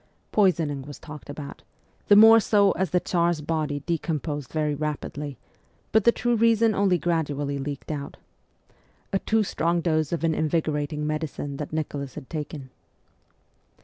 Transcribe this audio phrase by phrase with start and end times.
[0.31, 1.61] Poisoning was talked about,
[2.07, 5.37] the more so as the Tsar's body decomposed very rapidly,
[5.91, 8.17] but the true reason only gradually leaked out:
[9.13, 12.71] a too strong dose of an invigorating medicine that Nicholas had taken.